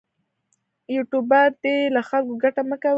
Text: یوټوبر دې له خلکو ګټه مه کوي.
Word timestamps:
یوټوبر 0.95 1.47
دې 1.63 1.77
له 1.95 2.01
خلکو 2.09 2.33
ګټه 2.43 2.61
مه 2.69 2.77
کوي. 2.81 2.89